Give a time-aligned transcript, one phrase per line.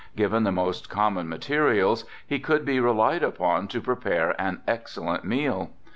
[0.15, 5.69] Given the most common materials he could be relied upon to prepare an excellent meal.